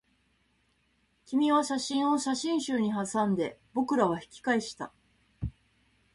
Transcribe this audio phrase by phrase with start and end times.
[1.25, 4.91] 君は写真を写真集にはさんで、僕らは引き返した